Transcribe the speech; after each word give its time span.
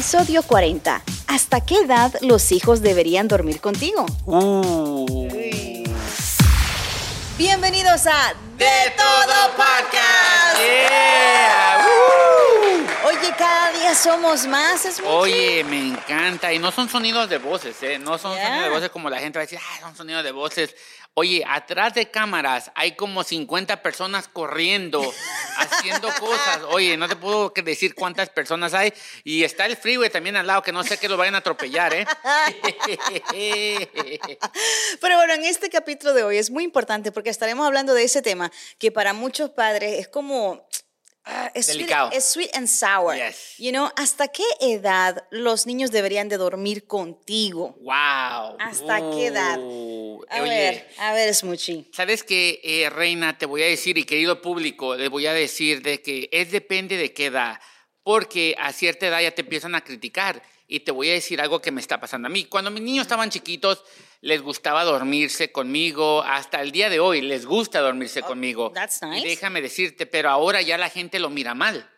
Episodio 0.00 0.42
40. 0.42 1.02
¿Hasta 1.26 1.60
qué 1.60 1.74
edad 1.74 2.14
los 2.22 2.52
hijos 2.52 2.80
deberían 2.80 3.28
dormir 3.28 3.60
contigo? 3.60 4.06
Uh. 4.24 5.28
Bienvenidos 7.36 8.06
a 8.06 8.32
De 8.56 8.94
Todo 8.96 9.56
Podcast. 9.58 10.56
Yeah. 10.58 11.49
Oye, 13.20 13.34
cada 13.36 13.72
día 13.72 13.94
somos 13.94 14.46
más. 14.46 14.84
Es 14.86 15.00
muy 15.00 15.08
Oye, 15.10 15.64
me 15.64 15.88
encanta. 15.88 16.52
Y 16.52 16.58
no 16.58 16.70
son 16.72 16.88
sonidos 16.88 17.28
de 17.28 17.38
voces, 17.38 17.76
¿eh? 17.82 17.98
No 17.98 18.16
son 18.18 18.34
Yeah. 18.34 18.46
sonidos 18.46 18.64
de 18.64 18.70
voces 18.70 18.90
como 18.90 19.10
la 19.10 19.18
gente 19.18 19.38
va 19.38 19.42
a 19.42 19.46
decir, 19.46 19.58
ah, 19.60 19.78
son 19.80 19.96
sonidos 19.96 20.24
de 20.24 20.32
voces. 20.32 20.74
Oye, 21.14 21.44
atrás 21.46 21.92
de 21.94 22.08
cámaras 22.10 22.70
hay 22.74 22.92
como 22.92 23.24
50 23.24 23.82
personas 23.82 24.28
corriendo, 24.28 25.12
haciendo 25.58 26.08
cosas. 26.20 26.60
Oye, 26.70 26.96
no 26.96 27.08
te 27.08 27.16
puedo 27.16 27.52
decir 27.62 27.94
cuántas 27.94 28.30
personas 28.30 28.72
hay. 28.74 28.92
Y 29.24 29.42
está 29.44 29.66
el 29.66 29.76
freeway 29.76 30.08
también 30.08 30.36
al 30.36 30.46
lado, 30.46 30.62
que 30.62 30.72
no 30.72 30.84
sé 30.84 30.98
que 30.98 31.08
lo 31.08 31.16
vayan 31.16 31.34
a 31.34 31.38
atropellar, 31.38 31.92
¿eh? 31.92 32.06
Pero 35.00 35.16
bueno, 35.16 35.34
en 35.34 35.44
este 35.44 35.68
capítulo 35.68 36.14
de 36.14 36.22
hoy 36.22 36.38
es 36.38 36.50
muy 36.50 36.64
importante 36.64 37.12
porque 37.12 37.30
estaremos 37.30 37.66
hablando 37.66 37.92
de 37.92 38.04
ese 38.04 38.22
tema 38.22 38.50
que 38.78 38.90
para 38.92 39.12
muchos 39.12 39.50
padres 39.50 39.98
es 39.98 40.08
como... 40.08 40.66
ah, 41.24 41.50
es, 41.54 41.66
Delicado. 41.68 42.08
Sweet, 42.08 42.18
es 42.18 42.24
sweet 42.24 42.56
and 42.56 42.66
sour. 42.66 43.16
Yes. 43.16 43.54
You 43.58 43.70
know, 43.70 43.90
¿hasta 43.96 44.28
qué 44.28 44.44
edad 44.60 45.24
los 45.30 45.66
niños 45.66 45.90
deberían 45.90 46.28
de 46.28 46.36
dormir 46.36 46.86
contigo? 46.86 47.76
¡Wow! 47.80 48.56
¿Hasta 48.58 48.98
qué 49.10 49.26
edad? 49.26 49.54
A 49.54 50.42
oye, 50.42 50.48
ver, 50.48 50.88
a 50.98 51.12
ver, 51.12 51.34
Smoochie. 51.34 51.86
¿Sabes 51.92 52.22
qué, 52.22 52.60
eh, 52.62 52.90
Reina? 52.90 53.36
Te 53.36 53.46
voy 53.46 53.62
a 53.62 53.66
decir, 53.66 53.98
y 53.98 54.04
querido 54.04 54.40
público, 54.40 54.96
les 54.96 55.10
voy 55.10 55.26
a 55.26 55.32
decir 55.32 55.82
de 55.82 56.02
que 56.02 56.28
es 56.32 56.50
depende 56.50 56.96
de 56.96 57.12
qué 57.12 57.26
edad, 57.26 57.60
porque 58.02 58.54
a 58.58 58.72
cierta 58.72 59.06
edad 59.06 59.20
ya 59.20 59.32
te 59.32 59.42
empiezan 59.42 59.74
a 59.74 59.82
criticar. 59.82 60.42
Y 60.72 60.80
te 60.80 60.92
voy 60.92 61.10
a 61.10 61.14
decir 61.14 61.40
algo 61.40 61.60
que 61.60 61.72
me 61.72 61.80
está 61.80 61.98
pasando 61.98 62.26
a 62.26 62.30
mí. 62.30 62.44
Cuando 62.44 62.70
mis 62.70 62.84
niños 62.84 63.02
estaban 63.02 63.28
chiquitos, 63.28 63.82
les 64.20 64.40
gustaba 64.40 64.84
dormirse 64.84 65.50
conmigo. 65.50 66.22
Hasta 66.22 66.62
el 66.62 66.70
día 66.70 66.88
de 66.88 67.00
hoy 67.00 67.22
les 67.22 67.44
gusta 67.44 67.80
dormirse 67.80 68.22
conmigo. 68.22 68.66
Oh, 68.66 68.70
that's 68.72 69.02
nice. 69.02 69.18
Y 69.18 69.28
déjame 69.28 69.62
decirte, 69.62 70.06
pero 70.06 70.30
ahora 70.30 70.62
ya 70.62 70.78
la 70.78 70.88
gente 70.88 71.18
lo 71.18 71.28
mira 71.28 71.54
mal. 71.54 71.90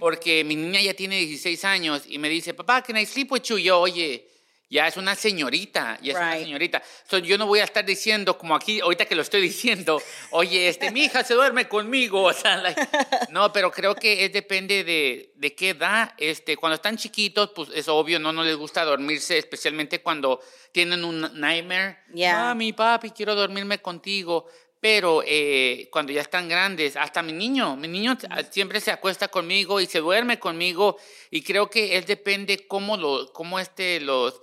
Porque 0.00 0.44
mi 0.44 0.56
niña 0.56 0.80
ya 0.80 0.94
tiene 0.94 1.18
16 1.18 1.64
años 1.66 2.04
y 2.06 2.18
me 2.18 2.30
dice, 2.30 2.54
papá, 2.54 2.80
can 2.82 2.96
I 2.96 3.04
sleep 3.04 3.30
with 3.32 3.42
you? 3.42 3.58
Yo, 3.58 3.80
oye, 3.80 4.26
ya 4.68 4.88
es 4.88 4.96
una 4.96 5.14
señorita, 5.14 5.96
ya 6.02 6.12
es 6.12 6.18
una 6.18 6.38
señorita. 6.38 6.82
So, 7.08 7.18
yo 7.18 7.38
no 7.38 7.46
voy 7.46 7.60
a 7.60 7.64
estar 7.64 7.84
diciendo, 7.84 8.36
como 8.36 8.54
aquí, 8.54 8.80
ahorita 8.80 9.04
que 9.04 9.14
lo 9.14 9.22
estoy 9.22 9.40
diciendo, 9.40 10.02
oye, 10.30 10.68
este, 10.68 10.90
mi 10.90 11.04
hija 11.04 11.22
se 11.22 11.34
duerme 11.34 11.68
conmigo. 11.68 12.24
O 12.26 12.32
sea, 12.32 12.56
like, 12.56 12.88
no, 13.30 13.52
pero 13.52 13.70
creo 13.70 13.94
que 13.94 14.24
es 14.24 14.32
depende 14.32 14.82
de, 14.82 15.32
de 15.36 15.54
qué 15.54 15.70
edad. 15.70 16.12
Este, 16.18 16.56
cuando 16.56 16.74
están 16.74 16.96
chiquitos, 16.96 17.50
pues 17.54 17.68
es 17.72 17.88
obvio, 17.88 18.18
no, 18.18 18.32
no 18.32 18.42
les 18.42 18.56
gusta 18.56 18.84
dormirse, 18.84 19.38
especialmente 19.38 20.02
cuando 20.02 20.40
tienen 20.72 21.04
un 21.04 21.20
nightmare. 21.38 21.98
Yeah. 22.12 22.38
Mami, 22.38 22.72
papi, 22.72 23.10
quiero 23.10 23.34
dormirme 23.34 23.78
contigo. 23.78 24.46
Pero 24.80 25.22
eh, 25.24 25.88
cuando 25.90 26.12
ya 26.12 26.20
están 26.20 26.48
grandes, 26.48 26.96
hasta 26.96 27.22
mi 27.22 27.32
niño, 27.32 27.76
mi 27.76 27.88
niño 27.88 28.16
ah, 28.28 28.42
siempre 28.42 28.80
se 28.80 28.90
acuesta 28.90 29.28
conmigo 29.28 29.80
y 29.80 29.86
se 29.86 30.00
duerme 30.00 30.38
conmigo 30.38 30.98
y 31.30 31.42
creo 31.42 31.70
que 31.70 31.96
él 31.96 32.04
depende 32.04 32.66
cómo, 32.68 32.96
lo, 32.96 33.32
cómo 33.32 33.58
este, 33.58 34.00
los, 34.00 34.42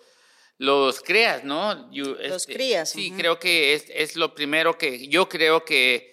los 0.57 1.01
creas, 1.01 1.43
¿no? 1.43 1.91
You- 1.91 2.15
Los 2.19 2.43
este, 2.43 2.53
crías, 2.53 2.89
Sí, 2.89 3.11
creo 3.17 3.39
que 3.39 3.73
es, 3.73 3.85
es 3.89 4.15
lo 4.15 4.33
primero 4.35 4.77
que 4.77 5.07
yo 5.07 5.27
creo 5.29 5.65
que... 5.65 6.11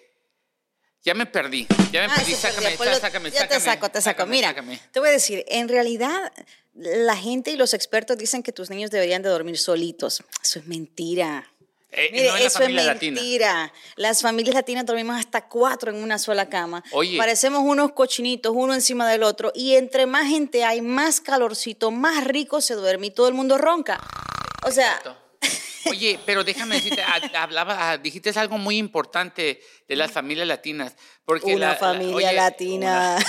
Ya 1.02 1.14
me 1.14 1.24
perdí, 1.24 1.66
ya 1.92 2.06
me 2.06 2.12
Ah, 2.12 2.16
perdí, 2.16 2.34
sácame. 2.34 2.72
Pues 2.77 2.91
lo- 2.91 2.98
sácame, 3.00 3.30
ya 3.30 3.38
sácame. 3.41 3.58
te 3.58 3.64
saco, 3.64 3.88
te 3.88 4.00
saco. 4.02 4.18
sácame, 4.18 4.30
Mira, 4.33 4.48
sácame. 4.48 4.80
te 4.92 5.00
voy 5.00 5.08
a 5.08 5.12
decir, 5.12 5.44
en 5.48 5.68
realidad 5.70 6.30
la 6.74 7.16
gente 7.16 7.50
y 7.52 7.56
los 7.56 7.72
expertos 7.72 8.18
dicen 8.18 8.42
que 8.42 8.52
tus 8.52 8.68
niños 8.68 8.91
deberían 8.91 9.22
de 9.22 9.30
dormir 9.30 9.56
solitos. 9.56 10.22
Eso 10.42 10.58
es 10.58 10.66
mentira. 10.66 11.50
Eh, 11.92 12.11
Mire, 12.12 12.28
no 12.28 12.36
eso 12.36 12.62
es 12.62 12.70
latina. 12.70 13.14
mentira. 13.20 13.73
Las 13.96 14.20
familias 14.20 14.55
latinas 14.55 14.84
dormimos 14.86 15.18
hasta 15.18 15.48
cuatro 15.48 15.90
en 15.90 15.96
una 16.02 16.18
sola 16.18 16.48
cama. 16.50 16.84
Oye. 16.92 17.17
Parecemos 17.17 17.62
unos 17.64 17.92
cochinitos, 17.92 18.52
uno 18.55 18.74
encima 18.74 19.08
del 19.11 19.23
otro. 19.23 19.50
Y 19.55 19.77
entre 19.77 20.05
más 20.06 20.29
gente 20.29 20.64
hay, 20.64 20.83
más 20.83 21.20
calorcito, 21.23 21.90
más 21.90 22.24
rico 22.24 22.61
se 22.61 22.74
duerme 22.74 23.06
y 23.06 23.11
todo 23.11 23.27
el 23.27 23.34
mundo 23.34 23.56
ronca. 23.58 23.98
O 24.63 24.71
sea, 24.71 25.01
Oye, 25.87 26.21
pero 26.27 26.45
déjame 26.45 26.75
decirte, 26.77 27.03
ha- 27.03 27.43
hablaba, 27.43 27.91
ah, 27.93 27.97
dijiste 27.98 28.31
algo 28.39 28.59
muy 28.59 28.77
importante 28.77 29.63
de 29.89 29.97
las 29.97 30.11
familias 30.11 30.47
latinas, 30.47 30.95
porque 31.25 31.55
una 31.55 31.69
la- 31.69 31.73
la- 31.73 31.79
familia 31.79 32.15
oye, 32.29 32.33
latina. 32.35 33.17
una- 33.19 33.27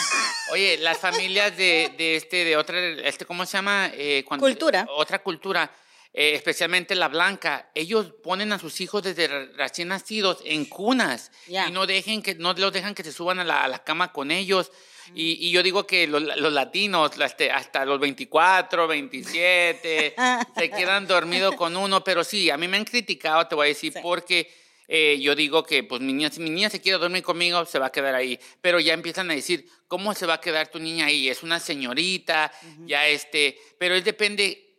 oye, 0.52 0.78
las 0.80 0.98
familias 0.98 1.56
de, 1.56 1.94
de 1.98 2.18
este, 2.18 2.44
de 2.44 2.58
otra, 2.58 2.78
este, 2.80 3.26
¿cómo 3.26 3.46
se 3.46 3.54
llama? 3.58 3.90
Eh, 3.94 4.26
cuando- 4.28 4.46
Cultura. 4.46 4.86
Otra 4.90 5.20
cultura, 5.24 5.72
eh, 6.14 6.34
especialmente 6.36 6.96
la 6.96 7.08
blanca. 7.08 7.72
Ellos 7.76 8.14
ponen 8.24 8.52
a 8.52 8.60
sus 8.60 8.82
hijos 8.82 9.04
desde 9.04 9.28
re- 9.28 9.46
recién 9.54 9.88
nacidos 9.90 10.40
en 10.46 10.66
cunas 10.66 11.32
y 11.68 11.72
no 11.72 11.86
dejen 11.88 12.22
que, 12.22 12.36
no 12.36 12.54
los 12.54 12.74
dejan 12.74 12.94
que 12.96 13.04
se 13.04 13.12
suban 13.12 13.40
a 13.40 13.44
la, 13.44 13.64
a 13.64 13.68
la 13.68 13.84
cama 13.84 14.12
con 14.12 14.32
ellos. 14.32 14.72
Y, 15.16 15.48
y 15.48 15.52
yo 15.52 15.64
digo 15.64 15.86
que 15.88 16.08
los, 16.08 16.22
los 16.22 16.54
latinos, 16.54 17.12
este, 17.20 17.52
hasta 17.52 17.84
los 17.86 18.00
24, 18.00 18.88
27, 18.88 20.16
se 20.58 20.70
quedan 20.70 21.08
dormidos 21.08 21.56
con 21.56 21.76
uno, 21.76 22.04
pero 22.04 22.24
sí, 22.24 22.50
a 22.50 22.58
mí 22.58 22.68
me 22.68 22.78
han 22.78 22.86
criticado, 22.86 23.48
te 23.48 23.56
voy 23.56 23.66
a 23.66 23.70
decir, 23.70 23.94
Sí. 23.94 24.00
porque 24.02 24.52
eh, 24.88 25.18
yo 25.22 25.36
digo 25.36 25.64
que, 25.64 25.84
pues, 25.84 26.02
mi 26.02 26.12
niña, 26.14 26.30
si 26.30 26.40
mi 26.42 26.50
niña 26.50 26.70
se 26.70 26.82
quiere 26.82 26.98
dormir 26.98 27.24
conmigo, 27.24 27.66
se 27.66 27.80
va 27.80 27.88
a 27.88 27.92
quedar 27.92 28.14
ahí. 28.14 28.38
Pero 28.62 28.80
ya 28.80 28.94
empiezan 28.94 29.32
a 29.32 29.36
decir, 29.36 29.66
¿cómo 29.88 30.14
se 30.14 30.26
va 30.26 30.36
a 30.36 30.42
quedar 30.42 30.68
tu 30.68 30.80
niña 30.80 31.06
ahí? 31.06 31.30
Es 31.30 31.44
una 31.44 31.60
señorita, 31.62 32.52
ya 32.86 33.08
este, 33.08 33.58
pero 33.78 33.96
es 33.96 34.04
depende 34.04 34.71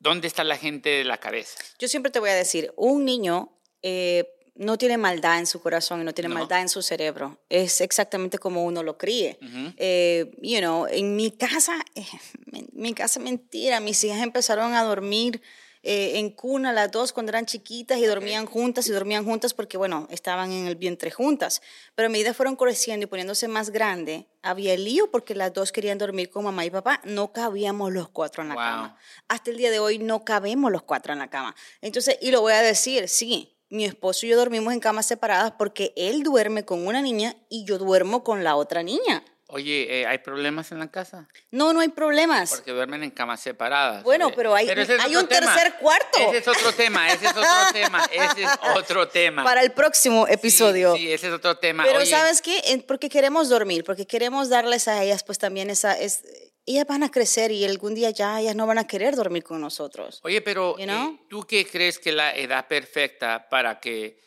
dónde 0.00 0.26
está 0.26 0.42
la 0.44 0.56
gente 0.56 0.88
de 0.88 1.04
la 1.04 1.18
cabeza. 1.18 1.56
Yo 1.78 1.86
siempre 1.86 2.10
te 2.10 2.18
voy 2.18 2.30
a 2.30 2.34
decir, 2.34 2.72
un 2.76 3.04
niño 3.04 3.56
eh, 3.82 4.28
no 4.56 4.76
tiene 4.76 4.98
maldad 4.98 5.38
en 5.38 5.46
su 5.46 5.62
corazón 5.62 6.00
y 6.00 6.04
no 6.04 6.12
tiene 6.12 6.28
No. 6.28 6.34
maldad 6.34 6.60
en 6.60 6.68
su 6.68 6.82
cerebro. 6.82 7.38
Es 7.48 7.80
exactamente 7.80 8.38
como 8.38 8.64
uno 8.64 8.82
lo 8.82 8.98
críe. 8.98 9.38
Eh, 9.78 10.32
you 10.42 10.58
know, 10.58 10.86
en 10.86 11.16
mi 11.16 11.30
casa, 11.30 11.78
eh, 11.94 12.04
en 12.52 12.68
mi 12.72 12.92
casa 12.92 13.20
mentira, 13.20 13.80
mis 13.80 14.02
hijas 14.04 14.22
empezaron 14.22 14.74
a 14.74 14.82
dormir 14.82 15.40
eh, 15.82 16.18
en 16.18 16.30
cuna 16.30 16.72
las 16.72 16.90
dos 16.90 17.12
cuando 17.12 17.30
eran 17.30 17.46
chiquitas 17.46 17.98
y 17.98 18.04
dormían 18.04 18.46
juntas 18.46 18.86
y 18.88 18.92
dormían 18.92 19.24
juntas 19.24 19.54
porque, 19.54 19.78
bueno, 19.78 20.06
estaban 20.10 20.52
en 20.52 20.66
el 20.66 20.76
vientre 20.76 21.10
juntas. 21.10 21.62
Pero 21.94 22.06
a 22.06 22.10
medida 22.10 22.34
fueron 22.34 22.56
creciendo 22.56 23.04
y 23.04 23.06
poniéndose 23.06 23.48
más 23.48 23.70
grande, 23.70 24.26
había 24.42 24.76
lío 24.76 25.10
porque 25.10 25.34
las 25.34 25.52
dos 25.52 25.72
querían 25.72 25.98
dormir 25.98 26.30
con 26.30 26.44
mamá 26.44 26.64
y 26.64 26.70
papá. 26.70 27.00
No 27.04 27.32
cabíamos 27.32 27.92
los 27.92 28.08
cuatro 28.08 28.42
en 28.42 28.50
la 28.50 28.54
Wow. 28.54 28.62
cama. 28.64 28.98
Hasta 29.28 29.50
el 29.50 29.56
día 29.56 29.70
de 29.70 29.78
hoy 29.78 29.98
no 29.98 30.24
cabemos 30.24 30.70
los 30.70 30.82
cuatro 30.82 31.12
en 31.12 31.18
la 31.18 31.30
cama. 31.30 31.54
Entonces, 31.80 32.18
y 32.20 32.30
lo 32.30 32.40
voy 32.42 32.52
a 32.52 32.60
decir, 32.62 33.08
sí, 33.08 33.56
mi 33.70 33.84
esposo 33.84 34.26
y 34.26 34.30
yo 34.30 34.36
dormimos 34.36 34.72
en 34.72 34.80
camas 34.80 35.06
separadas 35.06 35.52
porque 35.56 35.92
él 35.96 36.22
duerme 36.24 36.64
con 36.64 36.86
una 36.86 37.00
niña 37.00 37.36
y 37.48 37.64
yo 37.64 37.78
duermo 37.78 38.24
con 38.24 38.42
la 38.44 38.56
otra 38.56 38.82
niña. 38.82 39.22
Oye, 39.52 40.00
eh, 40.00 40.06
¿hay 40.06 40.18
problemas 40.18 40.72
en 40.72 40.78
la 40.78 40.90
casa? 40.90 41.28
No, 41.50 41.72
no 41.72 41.80
hay 41.80 41.88
problemas. 41.88 42.50
Porque 42.50 42.70
duermen 42.72 43.02
en 43.02 43.10
camas 43.10 43.40
separadas. 43.40 44.02
Bueno, 44.04 44.28
Eh, 44.28 44.32
pero 44.36 44.54
hay- 44.54 44.68
es 44.68 44.88
un 44.88 45.26
tema. 45.28 45.54
tercer 45.54 45.74
cuarto. 45.80 46.18
Ese 46.18 46.38
es 46.38 46.48
otro 46.48 46.72
tema, 46.72 47.08
ese 47.12 47.26
es 47.26 47.30
otro 47.32 47.42
tema, 47.72 48.04
ese 48.12 48.42
es 48.44 48.50
otro 48.76 49.08
tema. 49.08 49.44
Para 49.44 49.62
el 49.62 49.72
próximo 49.72 50.26
episodio. 50.28 50.94
Sí, 50.96 51.12
ese 51.12 51.28
es 51.28 51.32
otro 51.32 51.56
tema. 51.58 51.84
Pero 51.84 51.98
Oye, 52.00 52.10
¿sabes 52.10 52.40
qué? 52.42 52.84
Porque 52.86 53.08
queremos 53.08 53.48
dormir, 53.48 53.84
porque 53.84 54.06
queremos 54.06 54.48
darles 54.48 54.88
a 54.88 55.02
ellas 55.02 55.22
pues 55.24 55.38
también 55.38 55.70
esa... 55.70 55.98
Es, 55.98 56.22
ellas 56.66 56.86
van 56.86 57.02
a 57.02 57.10
crecer 57.10 57.50
y 57.50 57.64
algún 57.64 57.94
día 57.94 58.10
ya 58.10 58.38
ellas 58.40 58.54
no 58.54 58.66
van 58.66 58.78
a 58.78 58.86
querer 58.86 59.16
dormir 59.16 59.42
con 59.42 59.60
nosotros. 59.60 60.20
Oye, 60.22 60.40
pero 60.40 60.76
You 60.78 60.84
know? 60.84 61.12
eh, 61.14 61.20
¿tú 61.28 61.42
qué 61.44 61.66
crees 61.66 61.98
que 61.98 62.10
es 62.10 62.14
la 62.14 62.36
edad 62.36 62.68
perfecta 62.68 63.48
para 63.48 63.80
que 63.80 64.20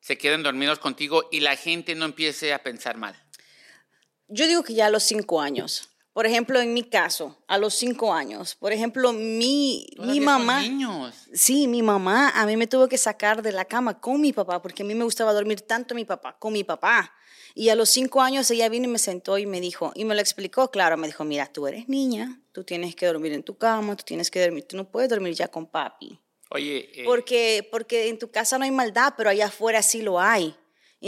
se 0.00 0.16
queden 0.18 0.42
dormidos 0.42 0.78
contigo 0.78 1.28
y 1.32 1.40
la 1.40 1.56
gente 1.56 1.94
no 1.94 2.04
empiece 2.04 2.52
a 2.52 2.62
pensar 2.62 2.96
mal? 2.98 3.20
Yo 4.28 4.46
digo 4.46 4.62
que 4.62 4.74
ya 4.74 4.86
a 4.86 4.90
los 4.90 5.02
cinco 5.02 5.40
años. 5.40 5.90
Por 6.14 6.26
ejemplo, 6.26 6.60
en 6.60 6.72
mi 6.72 6.84
caso, 6.84 7.36
a 7.48 7.58
los 7.58 7.74
cinco 7.74 8.14
años. 8.14 8.54
Por 8.54 8.72
ejemplo, 8.72 9.12
mi, 9.12 9.84
mi 9.90 9.96
Todavía 9.96 10.14
son 10.14 10.24
mamá... 10.24 10.62
niños. 10.62 11.14
Sí, 11.32 11.66
mi 11.66 11.82
mamá 11.82 12.30
a 12.30 12.46
mí 12.46 12.56
me 12.56 12.68
tuvo 12.68 12.88
que 12.88 12.98
sacar 12.98 13.42
de 13.42 13.50
la 13.50 13.64
cama 13.64 14.00
con 14.00 14.20
mi 14.20 14.32
papá, 14.32 14.62
porque 14.62 14.84
a 14.84 14.86
mí 14.86 14.94
me 14.94 15.02
gustaba 15.02 15.32
dormir 15.32 15.62
tanto 15.62 15.94
mi 15.96 16.04
papá, 16.04 16.36
con 16.38 16.52
mi 16.52 16.62
papá. 16.62 17.12
Y 17.56 17.68
a 17.68 17.74
los 17.74 17.88
cinco 17.88 18.22
años 18.22 18.48
ella 18.52 18.68
vino 18.68 18.84
y 18.84 18.92
me 18.92 18.98
sentó 18.98 19.38
y 19.38 19.46
me 19.46 19.60
dijo, 19.60 19.92
y 19.96 20.04
me 20.04 20.14
lo 20.14 20.20
explicó, 20.20 20.70
claro, 20.70 20.96
me 20.96 21.08
dijo, 21.08 21.24
mira, 21.24 21.46
tú 21.52 21.66
eres 21.66 21.88
niña, 21.88 22.40
tú 22.52 22.62
tienes 22.62 22.94
que 22.94 23.06
dormir 23.06 23.32
en 23.32 23.42
tu 23.42 23.58
cama, 23.58 23.96
tú 23.96 24.04
tienes 24.04 24.30
que 24.30 24.40
dormir, 24.40 24.64
tú 24.68 24.76
no 24.76 24.88
puedes 24.88 25.10
dormir 25.10 25.34
ya 25.34 25.48
con 25.48 25.66
papi. 25.66 26.20
Oye, 26.50 26.90
eh, 26.94 27.04
Porque, 27.04 27.68
porque 27.72 28.08
en 28.08 28.18
tu 28.20 28.30
casa 28.30 28.56
no 28.58 28.64
hay 28.64 28.70
maldad, 28.70 29.14
pero 29.16 29.30
allá 29.30 29.46
afuera 29.46 29.82
sí 29.82 30.02
lo 30.02 30.20
hay. 30.20 30.54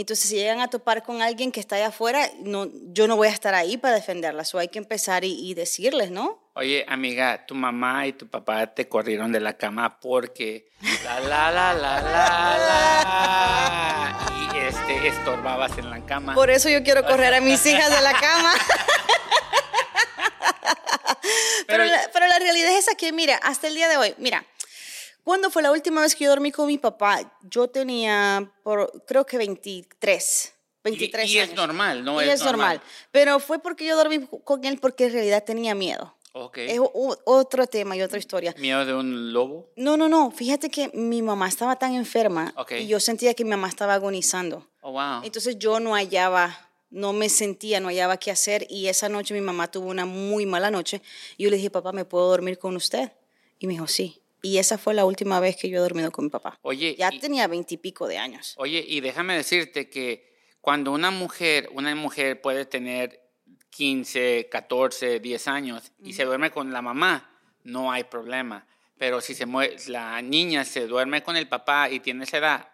Entonces, 0.01 0.29
si 0.29 0.35
llegan 0.35 0.61
a 0.61 0.69
topar 0.69 1.03
con 1.03 1.21
alguien 1.21 1.51
que 1.51 1.59
está 1.59 1.75
allá 1.75 1.87
afuera, 1.87 2.29
no, 2.39 2.67
yo 2.93 3.07
no 3.07 3.15
voy 3.15 3.27
a 3.27 3.31
estar 3.31 3.55
ahí 3.55 3.77
para 3.77 3.95
defenderlas. 3.95 4.53
O 4.53 4.59
hay 4.59 4.67
que 4.67 4.79
empezar 4.79 5.23
y, 5.23 5.33
y 5.49 5.53
decirles, 5.53 6.11
¿no? 6.11 6.45
oye, 6.57 6.83
amiga, 6.87 7.45
tu 7.45 7.53
mamá 7.53 8.07
y 8.07 8.13
tu 8.13 8.27
papá 8.27 8.65
te 8.73 8.89
corrieron 8.89 9.31
de 9.31 9.39
la 9.39 9.57
cama 9.57 9.99
porque 9.99 10.71
la 11.03 11.19
la 11.19 11.51
la 11.51 11.73
la 11.75 12.01
la 12.01 12.57
la 12.57 14.53
y 14.55 14.57
este 14.65 15.07
estorbabas 15.07 15.77
en 15.77 15.91
la 15.91 16.03
cama. 16.03 16.33
Por 16.33 16.49
eso 16.49 16.67
yo 16.69 16.81
quiero 16.81 17.05
correr 17.05 17.35
a 17.35 17.41
mis 17.41 17.63
hijas 17.67 17.95
de 17.95 18.01
la 18.01 18.13
cama. 18.13 18.53
pero, 21.67 21.83
Pero- 21.83 21.85
la, 21.85 22.09
pero 22.11 22.25
que, 22.97 23.11
mira, 23.13 23.37
hasta 23.43 23.67
el 23.67 23.75
día 23.75 23.87
de 23.87 23.97
hoy, 23.97 24.15
mira, 24.17 24.43
¿cuándo 25.27 25.51
fue 25.51 25.61
la 25.61 25.73
última 25.73 25.99
vez 25.99 26.15
que 26.15 26.23
yo 26.23 26.29
dormí 26.29 26.53
con 26.53 26.67
mi 26.67 26.77
papá? 26.77 27.37
Yo 27.41 27.67
tenía, 27.67 28.49
por, 28.63 29.03
creo 29.05 29.25
que 29.25 29.37
23. 29.37 30.53
23 30.85 31.29
y, 31.29 31.33
y 31.33 31.39
años. 31.39 31.49
es 31.49 31.55
normal, 31.57 32.05
¿no? 32.05 32.23
Y 32.23 32.29
es 32.29 32.41
normal. 32.45 32.81
Pero 33.11 33.41
fue 33.41 33.59
porque 33.59 33.85
yo 33.85 33.97
dormí 33.97 34.25
con 34.45 34.63
él 34.63 34.79
porque 34.79 35.07
en 35.07 35.11
realidad 35.11 35.43
tenía 35.43 35.75
miedo. 35.75 36.15
Ok. 36.31 36.59
Es 36.59 36.79
otro 37.25 37.67
tema 37.67 37.97
y 37.97 38.01
otra 38.01 38.19
historia. 38.19 38.55
¿Miedo 38.57 38.85
de 38.85 38.93
un 38.93 39.33
lobo? 39.33 39.69
No, 39.75 39.97
no, 39.97 40.07
no. 40.07 40.31
Fíjate 40.31 40.69
que 40.69 40.91
mi 40.93 41.21
mamá 41.21 41.49
estaba 41.49 41.75
tan 41.75 41.93
enferma 41.93 42.53
Ok. 42.55 42.71
y 42.79 42.87
yo 42.87 43.01
sentía 43.01 43.33
que 43.33 43.43
mi 43.43 43.49
mamá 43.49 43.67
estaba 43.67 43.95
agonizando. 43.95 44.65
Oh, 44.81 44.93
wow. 44.93 45.23
Entonces 45.23 45.59
yo 45.59 45.81
no 45.81 45.93
hallaba, 45.93 46.69
no 46.89 47.11
me 47.11 47.27
sentía, 47.27 47.81
no 47.81 47.89
hallaba 47.89 48.15
qué 48.15 48.31
hacer 48.31 48.65
y 48.69 48.87
esa 48.87 49.09
noche 49.09 49.33
mi 49.33 49.41
mamá 49.41 49.69
tuvo 49.69 49.89
una 49.89 50.05
muy 50.05 50.45
mala 50.45 50.71
noche 50.71 51.01
y 51.35 51.43
yo 51.43 51.49
le 51.49 51.57
dije, 51.57 51.69
papá, 51.69 51.91
¿me 51.91 52.05
puedo 52.05 52.29
dormir 52.29 52.57
con 52.57 52.77
usted? 52.77 53.11
Y 53.59 53.67
me 53.67 53.73
dijo, 53.73 53.87
sí. 53.87 54.21
Y 54.47 54.59
esa 54.59 54.77
fue 54.77 54.93
la 54.93 55.03
última 55.03 55.41
vez 55.41 55.57
que 55.57 55.67
yo 55.69 55.77
he 55.77 55.81
dormido 55.81 56.09
con 56.09 56.23
mi 56.25 56.29
papá. 56.31 56.57
Oye, 56.61 56.95
Ya 56.97 57.09
y- 57.13 57.19
tenía 57.19 57.47
veintipico 57.47 58.07
de 58.07 58.17
años. 58.17 58.53
Oye, 58.57 58.81
y 58.87 59.01
déjame 59.01 59.35
decirte 59.35 59.89
que 59.89 60.33
cuando 60.61 60.93
una 60.93 61.11
mujer, 61.11 61.69
una 61.73 61.93
mujer 61.95 62.39
puede 62.39 62.65
tener 62.65 63.21
15, 63.71 64.47
14, 64.49 65.19
10 65.19 65.47
años 65.49 65.91
y 66.01 66.13
se 66.13 66.23
duerme 66.23 66.49
con 66.51 66.71
la 66.71 66.81
mamá, 66.81 67.29
no 67.63 67.91
hay 67.91 68.05
problema. 68.05 68.65
Pero 68.97 69.19
si 69.19 69.35
se 69.35 69.45
mue- 69.45 69.85
la 69.89 70.21
niña 70.21 70.63
se 70.63 70.87
duerme 70.87 71.21
con 71.23 71.35
el 71.35 71.49
papá 71.49 71.89
y 71.89 71.99
tiene 71.99 72.23
esa 72.23 72.37
edad, 72.37 72.69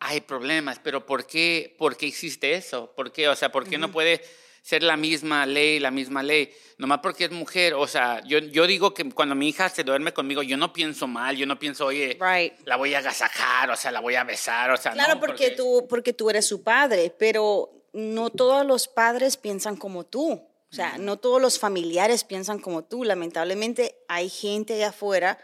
hay 0.00 0.22
problemas. 0.22 0.78
Pero 0.82 1.04
¿por 1.04 1.26
qué, 1.26 1.74
por 1.78 1.96
qué 1.98 2.06
existe 2.06 2.54
eso? 2.54 2.94
¿Por 2.96 3.12
qué? 3.12 3.28
O 3.28 3.36
sea, 3.36 3.52
¿por 3.52 3.68
qué 3.68 3.76
no 3.76 3.92
puede 3.92 4.22
ser 4.64 4.82
la 4.82 4.96
misma 4.96 5.44
ley, 5.44 5.78
la 5.78 5.90
misma 5.90 6.22
ley? 6.22 6.50
Nomás 6.78 7.00
porque 7.02 7.26
es 7.26 7.30
mujer. 7.30 7.74
O 7.74 7.86
sea, 7.86 8.22
yo, 8.24 8.38
yo 8.38 8.66
digo 8.66 8.94
que 8.94 9.08
cuando 9.10 9.34
mi 9.34 9.50
hija 9.50 9.68
se 9.68 9.84
duerme 9.84 10.14
conmigo, 10.14 10.42
yo 10.42 10.56
no 10.56 10.72
pienso 10.72 11.06
mal, 11.06 11.36
yo 11.36 11.44
no 11.44 11.58
pienso, 11.58 11.84
oye, 11.84 12.16
Right. 12.18 12.54
la 12.64 12.76
voy 12.76 12.94
a 12.94 12.98
agasajar, 12.98 13.70
o 13.70 13.76
sea, 13.76 13.92
la 13.92 14.00
voy 14.00 14.14
a 14.14 14.24
besar, 14.24 14.70
o 14.70 14.76
sea, 14.78 14.92
Claro, 14.92 15.16
no, 15.16 15.20
porque, 15.20 15.50
tú, 15.50 15.86
porque 15.88 16.14
tú 16.14 16.30
eres 16.30 16.46
su 16.46 16.62
padre, 16.62 17.14
pero 17.18 17.70
no 17.92 18.30
todos 18.30 18.64
los 18.64 18.88
padres 18.88 19.36
piensan 19.36 19.76
como 19.76 20.04
tú. 20.04 20.32
O 20.32 20.76
sea, 20.76 20.98
no 20.98 21.18
todos 21.18 21.40
los 21.40 21.60
familiares 21.60 22.24
piensan 22.24 22.58
como 22.58 22.82
tú. 22.82 23.04
Lamentablemente 23.04 23.94
hay 24.08 24.28
gente 24.28 24.74
allá 24.74 24.88
afuera 24.88 25.38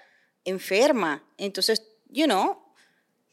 enferma. 0.44 1.22
Entonces, 1.38 1.87
you 2.08 2.25
know, 2.25 2.59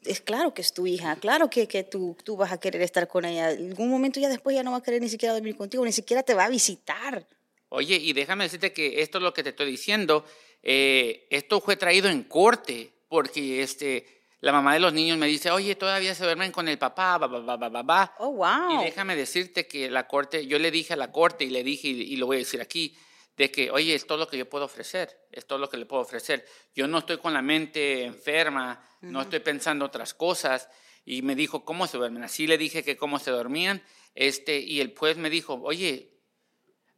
es 0.08 0.22
claro 0.22 0.54
que 0.54 0.62
es 0.62 0.74
tu 0.74 0.88
hija, 0.88 1.16
claro 1.18 1.50
que, 1.50 1.68
que 1.68 1.84
tú, 1.84 2.16
tú 2.24 2.36
vas 2.38 2.52
a 2.52 2.60
querer 2.60 2.82
estar 2.82 3.08
con 3.08 3.26
ella. 3.26 3.52
En 3.52 3.70
algún 3.72 3.90
momento 3.90 4.20
ya 4.20 4.30
después 4.30 4.56
ya 4.56 4.64
no 4.64 4.72
va 4.72 4.78
a 4.78 4.84
querer 4.84 5.02
ni 5.02 5.10
siquiera 5.10 5.34
dormir 5.34 5.56
contigo, 5.56 5.84
ni 5.86 5.92
siquiera 5.92 6.24
te 6.24 6.34
va 6.34 6.46
a 6.46 6.50
visitar. 6.50 7.28
Oye, 7.70 7.96
y 7.96 8.14
déjame 8.14 8.46
decirte 8.46 8.72
que 8.72 9.02
esto 9.02 9.18
es 9.18 9.24
lo 9.24 9.34
que 9.34 9.44
te 9.44 9.50
estoy 9.50 9.70
diciendo. 9.70 10.26
eh, 10.64 11.28
esto 11.30 11.62
fue 11.62 11.76
traído 11.76 12.10
en 12.10 12.24
corte 12.24 12.92
porque 13.10 13.62
este, 13.62 14.06
la 14.40 14.52
mamá 14.52 14.74
de 14.74 14.80
los 14.80 14.94
niños 14.94 15.18
me 15.18 15.28
dice, 15.28 15.52
oye, 15.52 15.76
todavía 15.76 16.14
se 16.16 16.24
duermen 16.24 16.52
con 16.52 16.68
el 16.68 16.78
papá, 16.78 17.18
ba, 17.18 17.28
ba, 17.28 17.58
ba, 17.58 17.84
ba". 17.84 18.16
Oh, 18.20 18.32
wow. 18.32 18.82
Y 18.82 18.86
déjame 18.86 19.16
decirte 19.16 19.68
que 19.68 19.90
la 19.90 20.08
corte, 20.08 20.46
yo 20.46 20.60
le 20.60 20.72
dije 20.72 20.94
a 20.94 20.98
la 20.98 21.12
corte 21.12 21.44
y 21.46 21.50
le 21.50 21.64
dije, 21.64 21.88
y, 21.90 22.02
y 22.02 22.16
lo 22.18 22.26
voy 22.28 22.38
a 22.38 22.40
decir 22.40 22.62
aquí, 22.62 22.96
de 23.38 23.52
que, 23.52 23.70
oye, 23.72 23.94
es 23.94 24.08
todo 24.08 24.18
lo 24.18 24.28
que 24.28 24.38
yo 24.38 24.50
puedo 24.50 24.66
ofrecer, 24.66 25.28
es 25.32 25.46
todo 25.46 25.60
lo 25.60 25.70
que 25.70 25.78
le 25.78 25.86
puedo 25.86 26.02
ofrecer. 26.02 26.46
Yo 26.76 26.88
no 26.88 26.98
estoy 26.98 27.20
con 27.20 27.34
la 27.34 27.42
mente 27.44 28.04
enferma, 28.04 28.84
no 29.02 29.22
estoy 29.22 29.40
pensando 29.40 29.86
otras 29.86 30.14
cosas. 30.14 30.68
Y 31.06 31.22
me 31.22 31.36
dijo, 31.36 31.64
¿cómo 31.64 31.88
se 31.88 31.98
duermen? 31.98 32.24
Así 32.24 32.48
le 32.48 32.58
dije 32.58 32.84
que 32.84 32.98
cómo 32.98 33.20
se 33.20 33.32
dormían. 33.32 33.82
Este, 34.16 34.60
y 34.60 34.82
el 34.82 34.94
juez 34.98 35.18
me 35.18 35.30
dijo, 35.30 35.54
oye, 35.64 36.20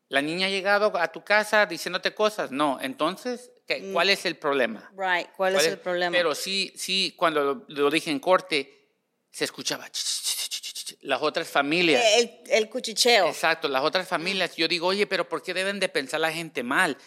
¿la 0.07 0.21
niña 0.21 0.47
ha 0.47 0.49
llegado 0.49 0.97
a 0.97 1.11
tu 1.11 1.23
casa 1.23 1.65
diciéndote 1.65 2.15
cosas? 2.15 2.51
No, 2.51 2.79
entonces, 2.81 3.51
¿qué- 3.67 3.91
¿cuál 3.91 4.09
es 4.09 4.25
el 4.25 4.37
problema? 4.37 4.89
Right, 4.97 5.29
¿cuál, 5.35 5.55
es 5.57 5.67
el 5.67 5.79
problema? 5.79 6.15
Pero 6.15 6.33
sí, 6.33 6.71
sí, 6.75 7.13
cuando 7.17 7.43
lo, 7.43 7.65
lo 7.67 7.91
dije 7.91 8.09
en 8.09 8.19
corte, 8.19 8.87
se 9.29 9.43
escuchaba 9.43 9.87
ch, 9.89 9.97
ch, 9.97 10.23
ch, 10.23 10.28
ch, 10.28 10.28
ch, 10.28 10.28
ch, 10.28 10.28
las 11.01 11.21
otras 11.21 11.47
familias. 11.49 12.03
el, 12.17 12.31
el 12.49 12.69
cuchicheo. 12.69 13.27
Exacto, 13.27 13.67
las 13.67 13.83
otras 13.83 14.07
familias. 14.07 14.55
Yo 14.55 14.67
digo, 14.67 14.87
oye, 14.87 15.07
pero 15.07 15.27
¿por 15.27 15.41
qué 15.43 15.53
deben 15.53 15.79
de 15.79 15.89
pensar 15.89 16.19
la 16.19 16.31
gente 16.31 16.63
mal? 16.63 16.97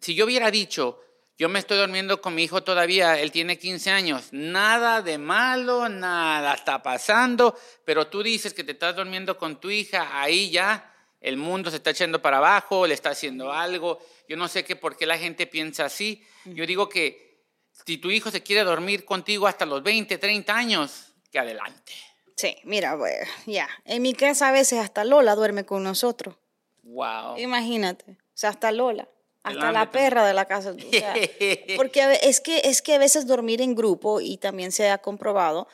Si- 0.00 0.14
yo 0.14 0.24
hubiera 0.24 0.50
dicho, 0.50 1.00
yo 1.38 1.48
me 1.48 1.58
estoy 1.58 1.78
durmiendo 1.78 2.20
con 2.20 2.34
mi 2.34 2.44
hijo 2.44 2.62
todavía, 2.62 3.18
él 3.18 3.32
tiene 3.32 3.58
15 3.58 3.90
años, 3.90 4.28
nada 4.32 5.02
de 5.02 5.18
malo, 5.18 5.88
nada 5.88 6.54
está 6.54 6.82
pasando, 6.82 7.58
pero 7.84 8.06
tú 8.06 8.22
dices 8.22 8.54
que 8.54 8.64
te 8.64 8.72
estás 8.72 8.94
durmiendo 8.94 9.36
con 9.38 9.60
tu 9.60 9.70
hija, 9.70 10.20
ahí 10.22 10.50
ya 10.50 10.88
el 11.20 11.36
mundo 11.36 11.70
se 11.70 11.76
está 11.76 11.90
echando 11.90 12.20
para 12.20 12.38
abajo, 12.38 12.86
le 12.86 12.94
está 12.94 13.10
haciendo 13.10 13.52
algo. 13.52 14.04
Yo 14.28 14.36
no 14.36 14.48
sé 14.48 14.64
qué 14.64 14.76
por 14.76 14.96
qué 14.96 15.06
la 15.06 15.18
gente 15.18 15.46
piensa 15.46 15.84
así. 15.86 16.22
Yo 16.44 16.66
digo 16.66 16.88
que 16.88 17.44
si 17.86 17.96
tu 17.98 18.10
hijo 18.10 18.30
se 18.30 18.42
quiere 18.42 18.62
dormir 18.64 19.04
contigo 19.04 19.46
hasta 19.46 19.64
los 19.66 19.82
20, 19.82 20.18
30 20.18 20.54
años, 20.56 21.12
que 21.30 21.38
adelante. 21.38 21.92
Sí, 22.36 22.56
mira, 22.64 22.96
pues, 22.96 23.28
ya. 23.46 23.68
En 23.84 24.02
mi 24.02 24.14
casa 24.14 24.48
a 24.48 24.52
veces 24.52 24.78
hasta 24.80 25.04
Lola 25.04 25.34
duerme 25.34 25.64
con 25.64 25.82
nosotros. 25.82 26.34
Wow. 26.82 27.38
Imagínate. 27.38 28.12
O 28.12 28.16
sea, 28.34 28.50
hasta 28.50 28.72
Lola. 28.72 29.08
Hasta 29.44 29.72
la 29.72 29.90
perra 29.90 30.24
de 30.26 30.34
la 30.34 30.44
casa. 30.44 30.70
o 30.70 30.90
sea, 30.90 31.14
porque 31.76 32.18
es 32.22 32.40
que, 32.40 32.58
es 32.64 32.80
que 32.80 32.94
a 32.94 32.98
veces 32.98 33.26
dormir 33.26 33.60
en 33.60 33.74
grupo, 33.74 34.20
y 34.20 34.36
también 34.36 34.70
se 34.72 34.88
ha 34.88 34.98
comprobado, 34.98 35.66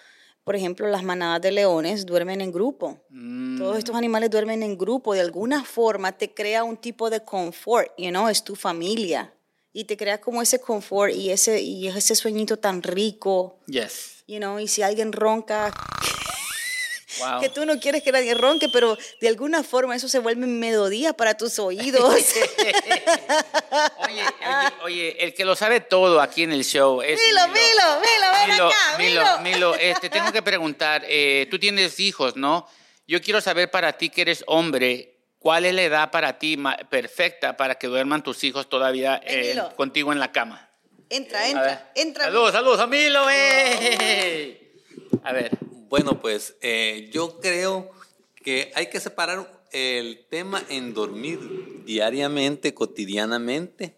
por 0.44 0.56
ejemplo, 0.56 0.88
las 0.88 1.02
manadas 1.02 1.42
de 1.42 1.52
leones 1.52 2.06
duermen 2.06 2.40
en 2.40 2.50
grupo. 2.50 2.98
Mm. 3.10 3.58
Todos 3.58 3.76
estos 3.76 3.94
animales 3.94 4.30
duermen 4.30 4.62
en 4.62 4.78
grupo. 4.78 5.12
De 5.12 5.20
alguna 5.20 5.64
forma 5.64 6.12
te 6.12 6.32
crea 6.32 6.64
un 6.64 6.78
tipo 6.78 7.10
de 7.10 7.22
confort, 7.22 7.92
you 7.98 8.08
know, 8.08 8.28
es 8.28 8.42
tu 8.42 8.56
familia. 8.56 9.34
Y 9.74 9.84
te 9.84 9.98
crea 9.98 10.18
como 10.20 10.40
ese 10.40 10.58
confort 10.58 11.12
y 11.14 11.30
ese, 11.30 11.60
y 11.60 11.88
ese 11.88 12.14
sueñito 12.14 12.56
tan 12.56 12.82
rico, 12.82 13.58
Yes. 13.66 14.24
you 14.26 14.38
know, 14.38 14.58
y 14.58 14.66
si 14.66 14.80
alguien 14.80 15.12
ronca, 15.12 15.70
Wow. 17.18 17.40
que 17.40 17.48
tú 17.48 17.64
no 17.64 17.80
quieres 17.80 18.02
que 18.02 18.12
nadie 18.12 18.34
ronque, 18.34 18.68
pero 18.70 18.98
de 19.20 19.28
alguna 19.28 19.62
forma 19.62 19.96
eso 19.96 20.08
se 20.08 20.18
vuelve 20.18 20.46
melodía 20.46 21.14
para 21.14 21.36
tus 21.36 21.58
oídos. 21.58 22.04
Oye, 24.04 24.22
el, 24.22 24.72
oye, 24.82 25.24
el 25.24 25.34
que 25.34 25.44
lo 25.44 25.56
sabe 25.56 25.80
todo 25.80 26.20
aquí 26.20 26.42
en 26.42 26.52
el 26.52 26.64
show 26.64 27.02
es. 27.02 27.18
Milo, 27.18 27.48
Milo, 27.48 28.00
Milo, 28.00 28.32
ven 28.32 28.50
Milo, 28.50 28.66
acá, 28.68 28.98
Milo, 28.98 29.20
Milo. 29.20 29.38
Milo, 29.40 29.74
este, 29.74 30.10
tengo 30.10 30.32
que 30.32 30.42
preguntar, 30.42 31.02
eh, 31.06 31.46
tú 31.50 31.58
tienes 31.58 31.98
hijos, 32.00 32.36
¿no? 32.36 32.68
Yo 33.06 33.20
quiero 33.22 33.40
saber 33.40 33.70
para 33.70 33.94
ti 33.94 34.10
que 34.10 34.22
eres 34.22 34.44
hombre, 34.46 35.16
¿cuál 35.38 35.64
es 35.64 35.74
la 35.74 35.82
edad 35.82 36.10
para 36.10 36.38
ti 36.38 36.58
perfecta 36.90 37.56
para 37.56 37.76
que 37.76 37.86
duerman 37.86 38.22
tus 38.22 38.44
hijos 38.44 38.68
todavía 38.68 39.20
Ven, 39.24 39.38
eh, 39.38 39.48
Milo. 39.54 39.74
contigo 39.76 40.12
en 40.12 40.20
la 40.20 40.30
cama? 40.32 40.68
Entra, 41.10 41.48
entra, 41.48 41.90
entra. 41.94 42.24
Saludos, 42.24 42.52
saludos 42.52 42.80
a 42.80 42.86
Milo, 42.86 43.26
¡eh! 43.30 44.72
A 45.24 45.32
ver, 45.32 45.50
Bueno, 45.88 46.20
pues 46.20 46.56
eh, 46.60 47.08
yo 47.12 47.38
creo 47.40 47.90
que 48.44 48.70
hay 48.74 48.88
que 48.90 49.00
separar 49.00 49.62
el 49.72 50.24
tema 50.30 50.62
en 50.68 50.94
dormir 50.94 51.82
diariamente, 51.84 52.72
cotidianamente, 52.74 53.94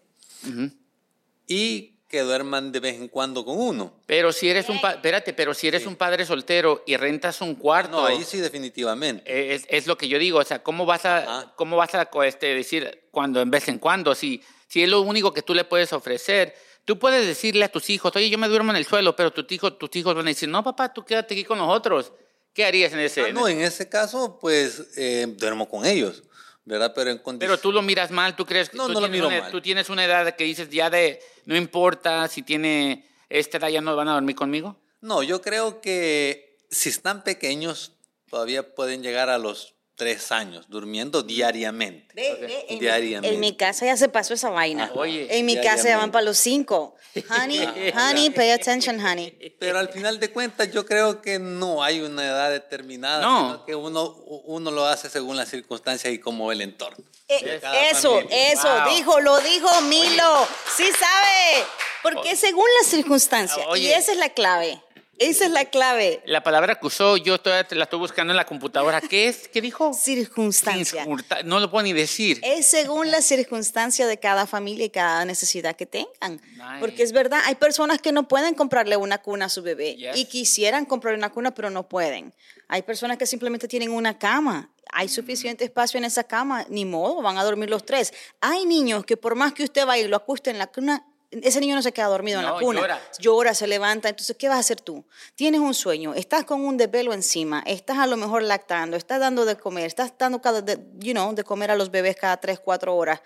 y 1.47 1.95
que 2.07 2.21
duerman 2.21 2.73
de 2.73 2.81
vez 2.81 2.95
en 2.95 3.07
cuando 3.07 3.45
con 3.45 3.57
uno. 3.57 3.93
pero 4.05 4.33
si 4.33 4.49
eres 4.49 4.67
un, 4.67 4.81
pa- 4.81 4.93
espérate, 4.93 5.31
pero 5.33 5.53
si 5.53 5.69
eres 5.69 5.85
un 5.85 5.95
padre 5.95 6.25
soltero 6.25 6.83
y 6.85 6.97
rentas 6.97 7.39
un 7.39 7.55
cuarto, 7.55 7.91
No, 8.01 8.05
ahí 8.05 8.23
sí 8.25 8.37
definitivamente. 8.39 9.23
Eh, 9.25 9.55
Es, 9.55 9.65
es 9.69 9.87
lo 9.87 9.97
que 9.97 10.09
yo 10.09 10.19
digo, 10.19 10.39
o 10.39 10.43
sea, 10.43 10.61
¿cómo 10.61 10.85
vas 10.85 11.05
a, 11.05 11.39
Ah. 11.39 11.53
cómo 11.55 11.77
vas 11.77 11.93
a 11.95 12.09
este, 12.25 12.47
decir 12.47 13.03
cuando 13.11 13.39
en 13.41 13.49
vez 13.49 13.69
en 13.69 13.79
cuando? 13.79 14.13
Si, 14.13 14.41
si 14.67 14.83
es 14.83 14.89
lo 14.89 14.99
único 15.01 15.33
que 15.33 15.41
tú 15.41 15.53
le 15.53 15.63
puedes 15.63 15.93
ofrecer, 15.93 16.53
tú 16.85 16.99
puedes 16.99 17.25
decirle 17.25 17.65
a 17.65 17.71
tus 17.71 17.89
hijos, 17.89 18.11
oye, 18.15 18.29
yo 18.29 18.37
me 18.37 18.47
duermo 18.47 18.71
en 18.71 18.77
el 18.77 18.85
suelo, 18.85 19.15
pero 19.15 19.31
tus 19.31 19.51
hijos, 19.51 19.77
tus 19.77 19.95
hijos 19.95 20.15
van 20.15 20.25
a 20.25 20.29
decir, 20.29 20.49
no, 20.49 20.63
papá, 20.63 20.93
tú 20.93 21.03
quédate 21.05 21.33
aquí 21.33 21.43
con 21.43 21.57
nosotros. 21.57 22.11
¿Qué 22.53 22.65
harías 22.65 22.91
en 22.93 22.99
ese? 22.99 23.21
Ah, 23.21 23.31
no, 23.31 23.47
en 23.47 23.61
ese 23.61 23.87
caso, 23.87 24.37
pues 24.39 24.97
eh, 24.97 25.25
duermo 25.37 25.69
con 25.69 25.85
ellos, 25.85 26.23
¿verdad? 26.65 26.91
Pero 26.93 27.09
en 27.11 27.17
Pero 27.17 27.23
condiciones... 27.23 27.61
tú 27.61 27.71
lo 27.71 27.81
miras 27.81 28.11
mal, 28.11 28.35
tú 28.35 28.45
crees 28.45 28.69
que 28.69 28.75
No, 28.77 28.87
tú, 28.87 28.93
no 28.93 29.01
lo 29.01 29.07
miro 29.07 29.27
una, 29.27 29.41
mal. 29.41 29.51
tú 29.51 29.61
tienes 29.61 29.89
una 29.89 30.03
edad 30.03 30.35
que 30.35 30.43
dices 30.43 30.69
ya 30.69 30.89
de, 30.89 31.21
no 31.45 31.55
importa 31.55 32.27
si 32.27 32.41
tiene 32.41 33.07
esta 33.29 33.57
edad, 33.57 33.69
ya 33.69 33.79
no 33.81 33.95
van 33.95 34.09
a 34.09 34.13
dormir 34.13 34.35
conmigo. 34.35 34.75
No, 34.99 35.23
yo 35.23 35.41
creo 35.41 35.79
que 35.79 36.57
si 36.69 36.89
están 36.89 37.23
pequeños, 37.23 37.93
todavía 38.29 38.75
pueden 38.75 39.01
llegar 39.01 39.29
a 39.29 39.37
los 39.37 39.75
tres 39.95 40.31
años, 40.31 40.65
durmiendo 40.69 41.21
diariamente. 41.23 42.13
Ve, 42.15 42.37
ve, 42.41 42.65
en, 42.69 42.75
mi- 42.75 42.79
Diariamente. 42.79 43.33
en 43.35 43.39
mi 43.39 43.55
casa 43.55 43.85
ya 43.85 43.95
se 43.97 44.09
pasó 44.09 44.33
esa 44.33 44.49
vaina. 44.49 44.89
Ah, 44.93 44.97
oye, 44.99 45.27
en 45.37 45.45
mi 45.45 45.55
casa 45.61 45.83
ya 45.89 45.97
van 45.97 46.11
para 46.11 46.23
los 46.25 46.37
cinco. 46.37 46.95
Honey, 47.29 47.59
honey, 47.95 48.29
pay 48.31 48.51
attention, 48.51 48.99
honey. 49.05 49.31
Pero 49.59 49.77
al 49.79 49.89
final 49.89 50.19
de 50.19 50.31
cuentas 50.31 50.71
yo 50.71 50.85
creo 50.85 51.21
que 51.21 51.37
no 51.39 51.83
hay 51.83 51.99
una 52.01 52.25
edad 52.25 52.49
determinada, 52.49 53.21
No. 53.21 53.51
sino 53.51 53.65
que 53.65 53.75
uno, 53.75 54.15
uno 54.45 54.71
lo 54.71 54.85
hace 54.85 55.09
según 55.09 55.37
las 55.37 55.49
circunstancias 55.49 56.11
y 56.13 56.19
como 56.19 56.51
el 56.51 56.61
entorno. 56.61 57.03
Eh, 57.27 57.59
eso, 57.91 58.15
familia. 58.15 58.51
eso, 58.53 58.67
Wow. 58.67 58.95
dijo, 58.95 59.19
lo 59.19 59.39
dijo 59.39 59.81
Milo. 59.83 60.47
Sí 60.75 60.85
sabe. 60.85 61.65
Porque 62.01 62.35
según 62.35 62.65
las 62.79 62.89
circunstancias, 62.89 63.65
Oye. 63.69 63.83
y 63.89 63.91
esa 63.91 64.11
es 64.13 64.17
la 64.17 64.29
clave. 64.29 64.81
Esa 65.21 65.45
es 65.45 65.51
la 65.51 65.65
clave. 65.65 66.21
La 66.25 66.41
palabra 66.43 66.75
que 66.79 66.87
usó, 66.87 67.15
yo 67.17 67.39
todavía 67.39 67.67
la 67.77 67.83
estoy 67.83 67.99
buscando 67.99 68.33
en 68.33 68.37
la 68.37 68.45
computadora. 68.45 68.99
¿Qué 69.01 69.27
es? 69.27 69.47
¿Qué 69.47 69.61
dijo? 69.61 69.93
Circunstancia. 69.93 71.03
Circunsta- 71.03 71.43
No 71.43 71.59
lo 71.59 71.69
puedo 71.69 71.83
ni 71.83 71.93
decir. 71.93 72.39
Es 72.43 72.65
según 72.67 73.11
la 73.11 73.21
circunstancia 73.21 74.07
de 74.07 74.17
cada 74.19 74.47
familia 74.47 74.85
y 74.85 74.89
cada 74.89 75.23
necesidad 75.25 75.75
que 75.75 75.85
tengan. 75.85 76.41
Nice. 76.53 76.79
Porque 76.79 77.03
es 77.03 77.11
verdad, 77.11 77.41
hay 77.45 77.55
personas 77.55 78.01
que 78.01 78.11
no 78.11 78.27
pueden 78.27 78.55
comprarle 78.55 78.97
una 78.97 79.19
cuna 79.19 79.45
a 79.45 79.49
su 79.49 79.61
bebé 79.61 79.95
Yes. 79.95 80.17
y 80.17 80.25
quisieran 80.25 80.85
comprarle 80.85 81.17
una 81.19 81.29
cuna, 81.31 81.53
pero 81.53 81.69
no 81.69 81.87
pueden. 81.87 82.33
Hay 82.67 82.81
personas 82.81 83.17
que 83.17 83.25
simplemente 83.27 83.67
tienen 83.67 83.91
una 83.91 84.17
cama. 84.17 84.71
Hay 84.93 85.07
Mm. 85.07 85.09
suficiente 85.09 85.63
espacio 85.63 85.97
en 85.97 86.05
esa 86.05 86.23
cama, 86.23 86.65
ni 86.69 86.83
modo, 86.85 87.21
van 87.21 87.37
a 87.37 87.43
dormir 87.43 87.69
los 87.69 87.85
tres. 87.85 88.11
Hay 88.41 88.65
niños 88.65 89.05
que 89.05 89.17
por 89.17 89.35
más 89.35 89.53
que 89.53 89.63
usted 89.63 89.85
vaya 89.85 90.03
y 90.03 90.07
lo 90.07 90.17
acueste 90.17 90.49
en 90.49 90.57
la 90.57 90.67
cuna, 90.67 91.05
ese 91.31 91.59
niño 91.61 91.75
no 91.75 91.81
se 91.81 91.93
queda 91.93 92.07
dormido 92.07 92.39
en 92.39 92.45
la 92.45 92.53
cuna. 92.53 92.81
llora. 92.81 93.01
Llora, 93.19 93.53
se 93.53 93.65
levanta. 93.67 94.09
Entonces, 94.09 94.35
¿qué 94.37 94.49
vas 94.49 94.57
a 94.57 94.59
hacer 94.59 94.81
tú? 94.81 95.05
Tienes 95.35 95.61
un 95.61 95.73
sueño, 95.73 96.13
estás 96.13 96.43
con 96.43 96.61
un 96.61 96.77
desvelo 96.77 97.13
encima, 97.13 97.63
estás 97.65 97.97
a 97.97 98.07
lo 98.07 98.17
mejor 98.17 98.43
lactando, 98.43 98.97
estás 98.97 99.19
dando 99.19 99.45
de 99.45 99.55
comer, 99.55 99.85
estás 99.85 100.13
dando 100.17 100.41
cada, 100.41 100.61
de, 100.61 100.77
you 100.99 101.13
know, 101.13 101.33
de 101.33 101.43
comer 101.43 101.71
a 101.71 101.75
los 101.75 101.89
bebés 101.89 102.17
cada 102.17 102.37
tres, 102.37 102.59
cuatro 102.59 102.95
horas. 102.95 103.21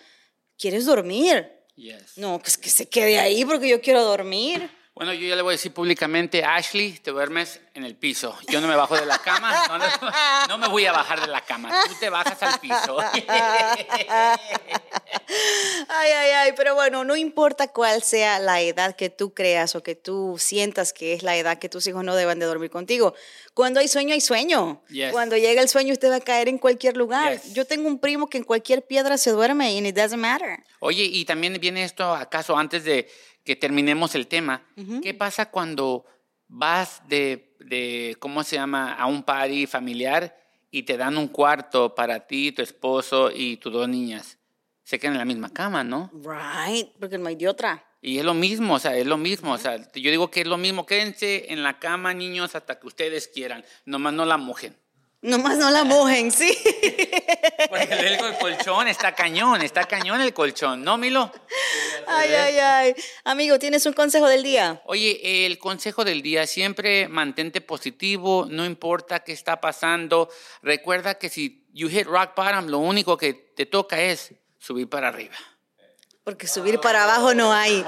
¿Quieres 0.58 0.86
dormir? 0.86 1.52
Yes. 1.76 2.18
No, 2.18 2.40
pues 2.40 2.58
que 2.58 2.70
se 2.70 2.88
quede 2.88 3.20
ahí 3.20 3.44
porque 3.44 3.68
yo 3.68 3.82
quiero 3.82 4.04
dormir. 4.04 4.70
Bueno, 4.96 5.12
yo 5.12 5.28
ya 5.28 5.36
le 5.36 5.42
voy 5.42 5.52
a 5.52 5.58
decir 5.58 5.74
públicamente, 5.74 6.46
Ashley, 6.46 6.94
te 7.00 7.12
duermes 7.12 7.60
en 7.74 7.84
el 7.84 7.98
piso. 7.98 8.34
Yo 8.48 8.62
no 8.62 8.68
me 8.70 8.78
bajo 8.78 8.96
de 8.96 9.06
la 9.06 9.18
cama, 9.18 9.54
no, 9.68 9.78
no, 9.78 9.86
no 10.48 10.58
me 10.58 10.70
voy 10.70 10.86
a 10.86 10.94
bajar 10.94 11.20
de 11.20 11.28
la 11.28 11.42
cama. 11.42 11.70
Tú 11.86 11.96
te 12.00 12.10
bajas 12.10 12.42
al 12.42 12.58
piso. 12.62 12.98
Ay, 15.88 16.12
ay, 16.12 16.32
ay, 16.32 16.54
pero 16.56 16.76
bueno, 16.76 17.04
no 17.04 17.16
importa 17.16 17.68
cuál 17.68 18.04
sea 18.04 18.40
la 18.40 18.62
edad 18.62 18.96
que 18.96 19.10
tú 19.10 19.34
creas 19.34 19.76
o 19.76 19.84
que 19.84 19.96
tú 19.96 20.36
sientas 20.40 20.94
que 20.94 21.14
es 21.14 21.24
la 21.24 21.38
edad 21.38 21.58
que 21.58 21.70
tus 21.70 21.86
hijos 21.88 22.04
no 22.04 22.16
deben 22.16 22.40
de 22.40 22.46
dormir 22.46 22.70
contigo. 22.70 23.14
Cuando 23.54 23.80
hay 23.80 23.88
sueño, 23.88 24.14
hay 24.14 24.22
sueño. 24.22 24.84
Yes. 24.90 25.12
Cuando 25.12 25.38
llega 25.38 25.62
el 25.62 25.70
sueño, 25.70 25.94
usted 25.94 26.12
va 26.12 26.18
a 26.18 26.22
caer 26.22 26.50
en 26.50 26.58
cualquier 26.58 26.98
lugar. 26.98 27.34
Yes. 27.34 27.54
Yo 27.54 27.66
tengo 27.66 27.88
un 27.88 28.00
primo 28.00 28.28
que 28.28 28.38
en 28.38 28.44
cualquier 28.44 28.86
piedra 28.86 29.18
se 29.18 29.32
duerme 29.32 29.74
y 29.74 29.86
it 29.86 29.96
doesn't 29.96 30.20
matter. 30.20 30.60
Oye, 30.80 31.04
y 31.04 31.26
también 31.26 31.58
viene 31.60 31.84
esto 31.84 32.14
acaso 32.14 32.58
antes 32.58 32.84
de 32.84 33.08
que 33.44 33.56
terminemos 33.56 34.16
el 34.16 34.28
tema. 34.28 34.66
¿Qué 35.02 35.14
pasa 35.14 35.50
cuando 35.52 36.06
vas 36.48 37.02
de, 37.08 37.56
de, 37.60 38.18
¿cómo 38.20 38.44
se 38.44 38.56
llama?, 38.56 38.94
a 38.94 39.06
un 39.06 39.24
party 39.24 39.68
familiar 39.68 40.36
y 40.72 40.84
te 40.84 40.98
dan 40.98 41.18
un 41.18 41.28
cuarto 41.28 41.94
para 41.96 42.28
ti, 42.28 42.52
tu 42.52 42.62
esposo 42.62 43.32
y 43.34 43.58
tus 43.58 43.72
dos 43.72 43.88
niñas? 43.88 44.38
Se 44.86 45.00
quedan 45.00 45.14
en 45.14 45.20
la 45.20 45.26
misma 45.26 45.52
cama, 45.52 45.84
¿no? 45.84 46.12
Right, 46.14 46.90
porque 47.00 47.18
no 47.18 47.28
hay 47.28 47.36
de 47.36 47.50
otra. 47.50 47.84
Y 48.02 48.20
es 48.20 48.24
lo 48.24 48.36
mismo, 48.36 48.76
o 48.76 48.80
sea, 48.80 48.96
es 48.96 49.08
lo 49.08 49.18
mismo. 49.18 49.52
O 49.52 49.58
sea, 49.58 49.78
yo 49.78 50.12
digo 50.12 50.30
que 50.30 50.42
es 50.42 50.48
lo 50.48 50.58
mismo. 50.58 50.86
Quédense 50.86 51.52
en 51.52 51.64
la 51.64 51.80
cama, 51.80 52.14
niños, 52.14 52.54
hasta 52.54 52.80
que 52.80 52.86
ustedes 52.86 53.28
quieran. 53.28 53.66
Nomás 53.86 54.14
no 54.14 54.26
la 54.26 54.38
mojen. 54.38 54.78
Nomás 55.26 55.58
no 55.58 55.72
la 55.72 55.84
mojen, 55.84 56.32
sí. 56.32 56.56
Porque 57.70 57.94
el, 57.94 58.14
el 58.14 58.38
colchón 58.40 58.88
está 58.88 59.16
cañón, 59.16 59.64
está 59.64 59.86
cañón 59.86 60.22
el 60.22 60.36
colchón, 60.36 60.84
¿no, 60.84 61.00
Milo? 61.00 61.32
Ay, 62.08 62.30
ay, 62.30 62.58
ay. 62.60 62.96
Amigo, 63.24 63.58
¿tienes 63.58 63.88
un 63.88 63.94
consejo 63.94 64.28
del 64.28 64.44
día? 64.44 64.84
Oye, 64.86 65.48
el 65.48 65.58
consejo 65.58 66.06
del 66.06 66.22
día, 66.22 66.46
siempre 66.46 67.08
mantente 67.08 67.60
positivo, 67.60 68.46
no 68.48 68.66
importa 68.66 69.22
qué 69.24 69.32
está 69.32 69.60
pasando. 69.60 70.30
Recuerda 70.62 71.16
que 71.16 71.30
si 71.30 71.66
you 71.74 71.90
hit 71.90 72.06
rock 72.06 72.36
bottom, 72.36 72.68
lo 72.68 72.78
único 72.78 73.18
que 73.18 73.34
te 73.34 73.66
toca 73.66 74.00
es 74.00 74.32
subir 74.66 74.90
para 74.90 75.10
arriba. 75.10 75.36
Porque 76.24 76.48
subir 76.48 76.80
para 76.80 77.04
abajo 77.04 77.36
no 77.36 77.54
hay. 77.54 77.82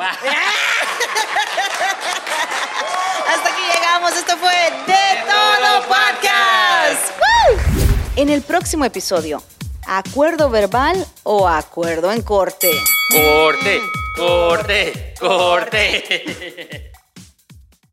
Hasta 3.28 3.50
aquí 3.50 3.62
llegamos. 3.74 4.16
Esto 4.16 4.38
fue 4.38 4.54
De 4.86 5.24
Todo 5.26 5.82
Podcast. 5.88 7.18
¡Woo! 7.18 7.58
En 8.16 8.30
el 8.30 8.44
próximo 8.44 8.86
episodio, 8.86 9.42
¿acuerdo 9.88 10.52
verbal 10.52 11.04
o 11.24 11.48
acuerdo 11.48 12.12
en 12.12 12.22
corte? 12.22 12.70
Corte, 13.12 13.82
corte, 14.16 15.16
corte. 15.20 16.92